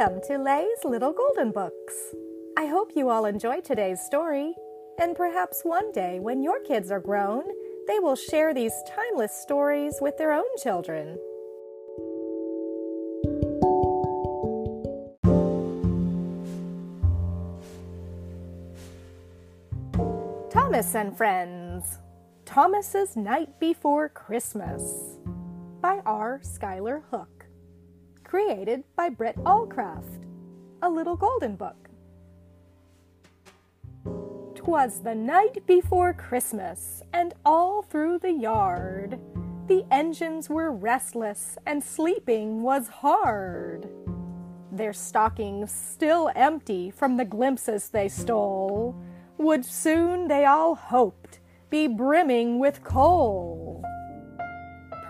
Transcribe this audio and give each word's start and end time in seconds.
Welcome 0.00 0.22
to 0.28 0.38
Lay's 0.38 0.82
Little 0.82 1.12
Golden 1.12 1.52
Books. 1.52 2.14
I 2.56 2.64
hope 2.64 2.92
you 2.96 3.10
all 3.10 3.26
enjoy 3.26 3.60
today's 3.60 4.00
story, 4.00 4.54
and 4.98 5.14
perhaps 5.14 5.60
one 5.62 5.92
day 5.92 6.18
when 6.20 6.42
your 6.42 6.58
kids 6.60 6.90
are 6.90 7.00
grown, 7.00 7.42
they 7.86 7.98
will 7.98 8.16
share 8.16 8.54
these 8.54 8.72
timeless 8.96 9.30
stories 9.30 9.96
with 10.00 10.16
their 10.16 10.32
own 10.32 10.46
children. 10.56 11.18
Thomas 20.50 20.94
and 20.94 21.14
Friends 21.14 21.98
Thomas's 22.46 23.16
Night 23.16 23.60
Before 23.60 24.08
Christmas 24.08 25.18
by 25.82 26.00
R. 26.06 26.40
Schuyler 26.42 27.02
Hood. 27.10 27.39
Created 28.30 28.84
by 28.94 29.08
Britt 29.08 29.34
Allcroft. 29.38 30.24
A 30.82 30.88
Little 30.88 31.16
Golden 31.16 31.56
Book. 31.56 31.90
'Twas 34.54 35.00
the 35.00 35.16
night 35.16 35.66
before 35.66 36.12
Christmas, 36.12 37.02
and 37.12 37.34
all 37.44 37.82
through 37.82 38.20
the 38.20 38.30
yard 38.30 39.18
the 39.66 39.84
engines 39.90 40.48
were 40.48 40.70
restless, 40.70 41.58
and 41.66 41.82
sleeping 41.82 42.62
was 42.62 42.86
hard. 43.02 43.88
Their 44.70 44.92
stockings 44.92 45.72
still 45.72 46.30
empty 46.36 46.92
from 46.92 47.16
the 47.16 47.24
glimpses 47.24 47.88
they 47.88 48.08
stole, 48.08 48.94
would 49.38 49.64
soon, 49.64 50.28
they 50.28 50.44
all 50.44 50.76
hoped, 50.76 51.40
be 51.68 51.88
brimming 51.88 52.60
with 52.60 52.84
coal. 52.84 53.59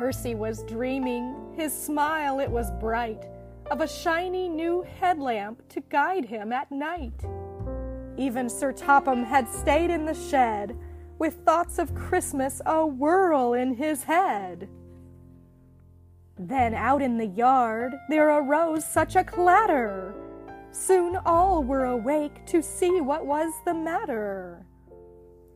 Percy 0.00 0.34
was 0.34 0.62
dreaming, 0.62 1.52
his 1.54 1.78
smile 1.78 2.40
it 2.40 2.50
was 2.50 2.70
bright, 2.80 3.26
of 3.70 3.82
a 3.82 3.86
shiny 3.86 4.48
new 4.48 4.80
headlamp 4.98 5.60
to 5.68 5.82
guide 5.90 6.24
him 6.24 6.54
at 6.54 6.72
night. 6.72 7.22
Even 8.16 8.48
Sir 8.48 8.72
Topham 8.72 9.22
had 9.22 9.46
stayed 9.46 9.90
in 9.90 10.06
the 10.06 10.14
shed, 10.14 10.74
with 11.18 11.44
thoughts 11.44 11.78
of 11.78 11.94
Christmas 11.94 12.62
a 12.64 12.86
whirl 12.86 13.52
in 13.52 13.74
his 13.74 14.04
head. 14.04 14.70
Then 16.38 16.72
out 16.72 17.02
in 17.02 17.18
the 17.18 17.26
yard 17.26 17.92
there 18.08 18.30
arose 18.30 18.86
such 18.86 19.16
a 19.16 19.24
clatter. 19.24 20.14
Soon 20.70 21.16
all 21.26 21.62
were 21.62 21.84
awake 21.84 22.46
to 22.46 22.62
see 22.62 23.02
what 23.02 23.26
was 23.26 23.52
the 23.66 23.74
matter. 23.74 24.64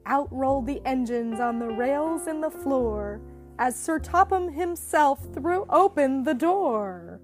Out 0.05 0.29
rolled 0.31 0.67
the 0.67 0.83
engines 0.85 1.41
on 1.41 1.59
the 1.59 1.73
rails 1.73 2.27
and 2.27 2.43
the 2.43 2.51
floor 2.51 3.23
as 3.59 3.77
Sir 3.77 3.99
Topham 3.99 4.53
himself 4.53 5.27
threw 5.33 5.67
open 5.71 6.25
the 6.25 6.35
door. 6.35 7.21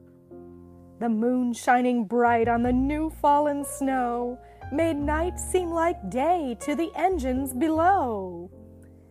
The 0.99 1.09
moon 1.09 1.53
shining 1.53 2.05
bright 2.05 2.47
on 2.47 2.63
the 2.63 2.73
new 2.73 3.11
fallen 3.11 3.65
snow 3.65 4.39
made 4.73 4.97
night 4.97 5.41
seem 5.41 5.71
like 5.71 6.11
day 6.11 6.57
to 6.61 6.75
the 6.75 6.91
engines 6.95 7.55
below. 7.55 8.51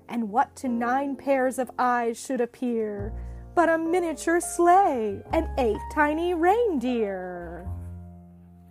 And 0.07 0.29
what 0.29 0.55
to 0.57 0.67
nine 0.67 1.15
pairs 1.15 1.59
of 1.59 1.71
eyes 1.77 2.19
should 2.19 2.41
appear 2.41 3.13
but 3.55 3.67
a 3.67 3.77
miniature 3.77 4.39
sleigh 4.39 5.21
and 5.33 5.47
eight 5.57 5.81
tiny 5.91 6.33
reindeer? 6.33 7.67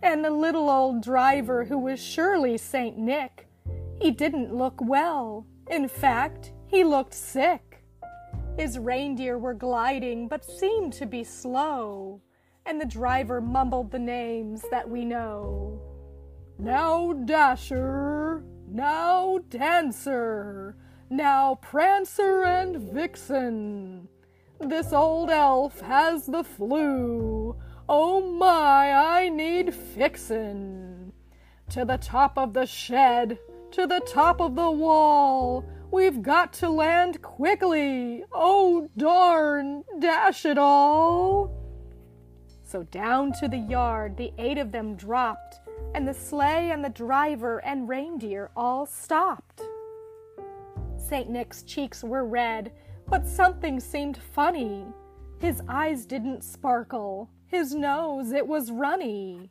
And 0.01 0.23
the 0.23 0.31
little 0.31 0.69
old 0.69 1.03
driver 1.03 1.65
who 1.65 1.77
was 1.77 1.99
surely 1.99 2.57
Saint 2.57 2.97
Nick, 2.97 3.47
he 4.01 4.11
didn't 4.11 4.55
look 4.55 4.81
well. 4.81 5.45
In 5.69 5.87
fact, 5.87 6.53
he 6.67 6.83
looked 6.83 7.13
sick. 7.13 7.68
His 8.59 8.77
reindeer 8.77 9.37
were 9.37 9.53
gliding 9.53 10.27
but 10.27 10.43
seemed 10.43 10.91
to 10.93 11.05
be 11.05 11.23
slow, 11.23 12.19
and 12.65 12.81
the 12.81 12.85
driver 12.85 13.39
mumbled 13.39 13.89
the 13.89 13.99
names 13.99 14.65
that 14.69 14.89
we 14.89 15.05
know. 15.05 15.79
Now 16.57 17.13
Dasher, 17.13 18.43
now 18.67 19.39
Dancer, 19.49 20.75
now 21.09 21.55
Prancer 21.61 22.43
and 22.43 22.75
Vixen. 22.93 24.09
This 24.59 24.91
old 24.91 25.29
elf 25.29 25.79
has 25.79 26.25
the 26.25 26.43
flu. 26.43 27.55
Oh 27.87 28.19
my, 28.19 28.91
I 28.91 29.29
need 29.29 29.73
fixin'. 29.73 31.13
To 31.69 31.85
the 31.85 31.97
top 31.97 32.37
of 32.37 32.51
the 32.53 32.65
shed, 32.65 33.39
to 33.71 33.87
the 33.87 34.01
top 34.01 34.41
of 34.41 34.57
the 34.57 34.69
wall. 34.69 35.63
We've 35.91 36.21
got 36.21 36.53
to 36.53 36.69
land 36.69 37.21
quickly. 37.21 38.23
Oh 38.31 38.89
darn, 38.95 39.83
dash 39.99 40.45
it 40.45 40.57
all. 40.57 41.55
So 42.63 42.83
down 42.83 43.33
to 43.39 43.47
the 43.47 43.57
yard 43.57 44.15
the 44.15 44.31
eight 44.37 44.59
of 44.59 44.71
them 44.71 44.95
dropped 44.95 45.59
and 45.95 46.07
the 46.07 46.13
sleigh 46.13 46.69
and 46.71 46.85
the 46.85 46.89
driver 46.89 47.57
and 47.65 47.89
reindeer 47.89 48.51
all 48.55 48.85
stopped. 48.85 49.61
St. 50.97 51.29
Nick's 51.29 51.63
cheeks 51.63 52.03
were 52.03 52.25
red, 52.25 52.71
but 53.07 53.25
something 53.25 53.79
seemed 53.79 54.17
funny. 54.17 54.85
His 55.39 55.63
eyes 55.67 56.05
didn't 56.05 56.43
sparkle, 56.43 57.31
his 57.47 57.73
nose 57.73 58.31
it 58.31 58.45
was 58.45 58.69
runny. 58.69 59.49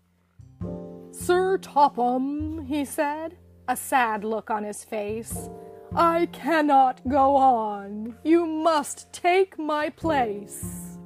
Sir 1.10 1.58
Topham, 1.58 2.64
he 2.66 2.84
said, 2.84 3.36
a 3.66 3.76
sad 3.76 4.22
look 4.22 4.50
on 4.50 4.62
his 4.62 4.84
face, 4.84 5.48
I 5.94 6.26
cannot 6.32 7.06
go 7.08 7.36
on. 7.36 8.16
You 8.22 8.46
must 8.46 9.12
take 9.12 9.58
my 9.58 9.88
place. 9.90 10.98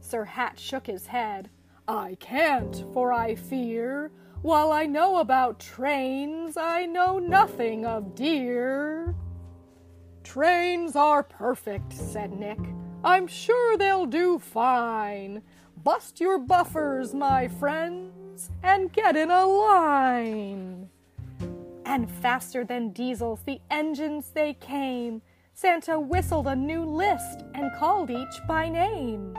Sir 0.00 0.24
Hatt 0.24 0.58
shook 0.58 0.86
his 0.86 1.06
head. 1.06 1.50
I 1.88 2.16
can't, 2.20 2.84
for 2.92 3.12
I 3.12 3.34
fear, 3.34 4.10
while 4.42 4.72
I 4.72 4.86
know 4.86 5.16
about 5.18 5.58
trains, 5.58 6.56
I 6.56 6.86
know 6.86 7.18
nothing 7.18 7.84
of 7.84 8.14
deer. 8.14 9.14
Trains 10.22 10.96
are 10.96 11.22
perfect, 11.22 11.92
said 11.92 12.32
Nick. 12.32 12.58
I'm 13.02 13.26
sure 13.26 13.76
they'll 13.76 14.06
do 14.06 14.38
fine. 14.38 15.42
Bust 15.82 16.20
your 16.20 16.38
buffers, 16.38 17.12
my 17.12 17.48
friends, 17.48 18.50
and 18.62 18.92
get 18.92 19.16
in 19.16 19.30
a 19.30 19.44
line. 19.44 20.88
And 21.86 22.10
faster 22.10 22.64
than 22.64 22.90
diesels, 22.90 23.40
the 23.44 23.60
engines 23.70 24.30
they 24.34 24.54
came. 24.54 25.22
Santa 25.52 26.00
whistled 26.00 26.46
a 26.46 26.56
new 26.56 26.84
list 26.84 27.44
and 27.54 27.70
called 27.78 28.10
each 28.10 28.40
by 28.48 28.68
name. 28.68 29.36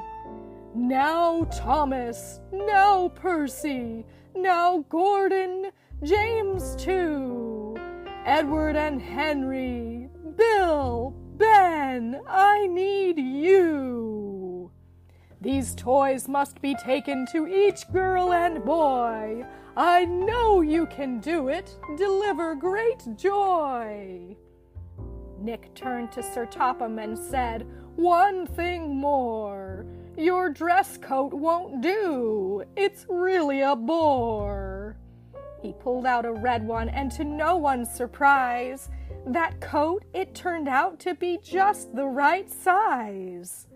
Now 0.73 1.45
Thomas, 1.51 2.39
now 2.51 3.09
Percy, 3.09 4.05
now 4.35 4.85
Gordon, 4.89 5.71
James 6.03 6.75
too, 6.75 7.75
Edward 8.25 8.75
and 8.75 9.01
Henry, 9.01 10.09
Bill, 10.35 11.13
Ben, 11.37 12.21
I 12.27 12.67
need 12.67 13.17
you. 13.17 13.94
These 15.45 15.75
toys 15.75 16.27
must 16.27 16.59
be 16.59 16.73
taken 16.73 17.27
to 17.27 17.45
each 17.45 17.87
girl 17.93 18.33
and 18.33 18.65
boy. 18.65 19.45
I 19.77 20.03
know 20.05 20.61
you 20.61 20.87
can 20.87 21.19
do 21.19 21.49
it. 21.49 21.77
Deliver 21.97 22.55
great 22.55 23.05
joy. 23.15 24.35
Nick 25.39 25.71
turned 25.75 26.11
to 26.13 26.23
Sir 26.23 26.47
Topham 26.47 26.97
and 26.97 27.15
said, 27.15 27.67
One 27.95 28.47
thing 28.47 28.95
more. 28.95 29.85
Your 30.17 30.49
dress 30.49 30.97
coat 30.97 31.31
won't 31.31 31.79
do. 31.79 32.63
It's 32.75 33.05
really 33.07 33.61
a 33.61 33.75
bore. 33.75 34.97
He 35.61 35.73
pulled 35.73 36.07
out 36.07 36.25
a 36.25 36.33
red 36.33 36.65
one, 36.65 36.89
and 36.89 37.11
to 37.11 37.23
no 37.23 37.55
one's 37.55 37.91
surprise, 37.91 38.89
that 39.27 39.61
coat 39.61 40.05
it 40.11 40.33
turned 40.33 40.67
out 40.67 40.99
to 41.01 41.13
be 41.13 41.37
just 41.43 41.95
the 41.95 42.07
right 42.07 42.49
size. 42.49 43.67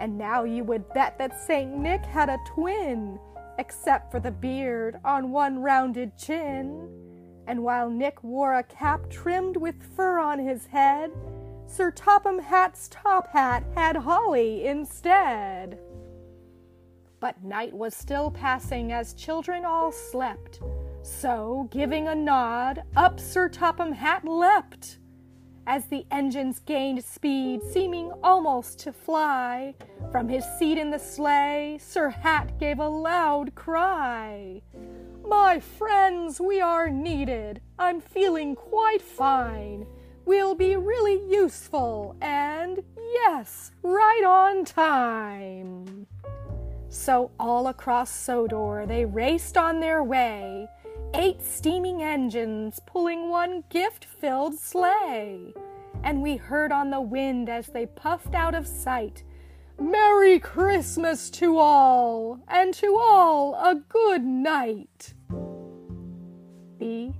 And 0.00 0.16
now 0.16 0.44
you 0.44 0.64
would 0.64 0.92
bet 0.92 1.18
that 1.18 1.40
St. 1.40 1.76
Nick 1.76 2.04
had 2.04 2.28
a 2.28 2.38
twin, 2.46 3.18
except 3.58 4.10
for 4.10 4.20
the 4.20 4.30
beard 4.30 4.98
on 5.04 5.32
one 5.32 5.60
rounded 5.60 6.16
chin. 6.16 6.88
And 7.46 7.62
while 7.64 7.90
Nick 7.90 8.22
wore 8.22 8.54
a 8.54 8.62
cap 8.62 9.10
trimmed 9.10 9.56
with 9.56 9.82
fur 9.96 10.18
on 10.18 10.38
his 10.38 10.66
head, 10.66 11.10
Sir 11.66 11.90
Topham 11.90 12.38
Hatt's 12.38 12.88
top 12.88 13.28
hat 13.32 13.64
had 13.74 13.96
holly 13.96 14.66
instead. 14.66 15.78
But 17.20 17.42
night 17.42 17.74
was 17.74 17.94
still 17.94 18.30
passing 18.30 18.92
as 18.92 19.12
children 19.14 19.64
all 19.64 19.90
slept. 19.90 20.60
So, 21.02 21.68
giving 21.70 22.06
a 22.06 22.14
nod, 22.14 22.84
up 22.96 23.18
Sir 23.18 23.48
Topham 23.48 23.92
Hatt 23.92 24.24
leapt. 24.24 24.98
As 25.68 25.84
the 25.84 26.04
engines 26.10 26.58
gained 26.58 27.04
speed, 27.04 27.62
seeming 27.62 28.10
almost 28.24 28.80
to 28.80 28.92
fly, 28.92 29.74
from 30.10 30.28
his 30.28 30.44
seat 30.58 30.78
in 30.78 30.90
the 30.90 30.98
sleigh, 30.98 31.78
Sir 31.80 32.08
Hatt 32.08 32.58
gave 32.58 32.80
a 32.80 32.88
loud 32.88 33.54
cry. 33.54 34.62
My 35.24 35.60
friends, 35.60 36.40
we 36.40 36.60
are 36.60 36.88
needed. 36.88 37.60
I'm 37.78 38.00
feeling 38.00 38.56
quite 38.56 39.02
fine 39.02 39.86
We'll 40.28 40.54
be 40.54 40.76
really 40.76 41.26
useful 41.26 42.14
and, 42.20 42.82
yes, 42.98 43.70
right 43.82 44.22
on 44.26 44.66
time. 44.66 46.06
So 46.90 47.30
all 47.40 47.68
across 47.68 48.10
Sodor 48.10 48.84
they 48.86 49.06
raced 49.06 49.56
on 49.56 49.80
their 49.80 50.04
way, 50.04 50.68
eight 51.14 51.42
steaming 51.42 52.02
engines 52.02 52.80
pulling 52.86 53.28
one 53.28 53.64
gift 53.70 54.04
filled 54.04 54.58
sleigh. 54.58 55.52
And 56.02 56.22
we 56.22 56.36
heard 56.36 56.72
on 56.72 56.90
the 56.90 57.00
wind 57.00 57.48
as 57.48 57.66
they 57.66 57.86
puffed 57.86 58.34
out 58.34 58.54
of 58.54 58.66
sight, 58.66 59.24
Merry 59.80 60.38
Christmas 60.38 61.30
to 61.30 61.58
all, 61.58 62.40
and 62.48 62.74
to 62.74 62.98
all 62.98 63.54
a 63.54 63.74
good 63.74 64.24
night. 64.24 65.14
B 66.78 67.14